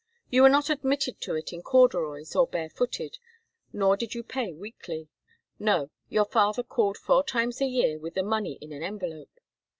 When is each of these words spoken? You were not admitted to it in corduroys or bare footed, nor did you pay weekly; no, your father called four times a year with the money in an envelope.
You 0.31 0.41
were 0.41 0.49
not 0.49 0.71
admitted 0.71 1.21
to 1.21 1.35
it 1.35 1.53
in 1.53 1.61
corduroys 1.61 2.35
or 2.35 2.47
bare 2.47 2.71
footed, 2.71 3.19
nor 3.71 3.95
did 3.95 4.15
you 4.15 4.23
pay 4.23 4.51
weekly; 4.51 5.09
no, 5.59 5.91
your 6.09 6.25
father 6.25 6.63
called 6.63 6.97
four 6.97 7.23
times 7.23 7.61
a 7.61 7.67
year 7.67 7.99
with 7.99 8.15
the 8.15 8.23
money 8.23 8.53
in 8.61 8.71
an 8.73 8.81
envelope. 8.81 9.39